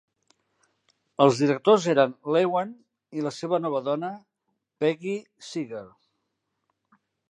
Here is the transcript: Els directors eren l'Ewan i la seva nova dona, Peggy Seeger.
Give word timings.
Els 1.25 1.41
directors 1.41 1.85
eren 1.93 2.17
l'Ewan 2.37 2.73
i 3.19 3.29
la 3.29 3.35
seva 3.39 3.63
nova 3.69 3.85
dona, 3.93 4.13
Peggy 4.85 5.19
Seeger. 5.53 5.89